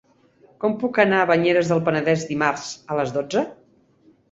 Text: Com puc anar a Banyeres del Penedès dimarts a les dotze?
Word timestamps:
Com 0.63 0.71
puc 0.83 0.97
anar 1.03 1.19
a 1.23 1.27
Banyeres 1.33 1.69
del 1.73 1.85
Penedès 1.91 2.25
dimarts 2.33 2.73
a 2.97 3.01
les 3.03 3.17
dotze? 3.21 3.47